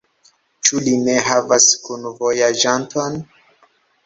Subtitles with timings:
[0.67, 3.21] Ĉu li ne havas kunvojaĝanton?